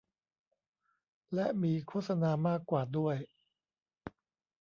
[1.33, 3.15] และมีโฆษณามากกว่าด้วย